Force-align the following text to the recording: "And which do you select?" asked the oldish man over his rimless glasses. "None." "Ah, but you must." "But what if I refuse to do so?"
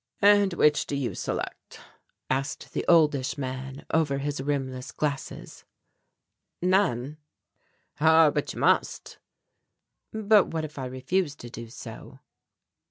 "And 0.23 0.55
which 0.55 0.87
do 0.87 0.95
you 0.95 1.13
select?" 1.13 1.79
asked 2.27 2.73
the 2.73 2.83
oldish 2.87 3.37
man 3.37 3.85
over 3.91 4.17
his 4.17 4.41
rimless 4.41 4.91
glasses. 4.91 5.63
"None." 6.59 7.17
"Ah, 7.99 8.31
but 8.31 8.51
you 8.55 8.59
must." 8.59 9.19
"But 10.11 10.47
what 10.47 10.65
if 10.65 10.79
I 10.79 10.85
refuse 10.85 11.35
to 11.35 11.51
do 11.51 11.69
so?" 11.69 12.17